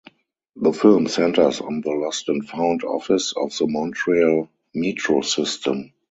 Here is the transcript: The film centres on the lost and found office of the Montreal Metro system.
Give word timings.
The 0.55 0.73
film 0.73 1.05
centres 1.07 1.61
on 1.61 1.81
the 1.81 1.91
lost 1.91 2.27
and 2.27 2.43
found 2.43 2.83
office 2.83 3.35
of 3.37 3.55
the 3.55 3.67
Montreal 3.67 4.49
Metro 4.73 5.21
system. 5.21 5.93